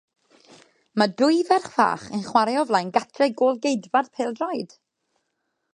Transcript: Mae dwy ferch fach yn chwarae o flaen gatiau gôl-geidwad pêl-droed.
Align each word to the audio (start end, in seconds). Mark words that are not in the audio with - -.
Mae 1.01 1.11
dwy 1.21 1.37
ferch 1.49 1.67
fach 1.75 2.07
yn 2.19 2.25
chwarae 2.29 2.57
o 2.61 2.65
flaen 2.71 2.91
gatiau 2.97 3.35
gôl-geidwad 3.43 4.13
pêl-droed. 4.17 4.77